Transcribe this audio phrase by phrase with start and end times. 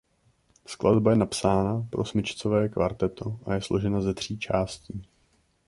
[0.65, 5.07] Skladba je napsána pro smyčcové kvarteto a je složena ze tří částí.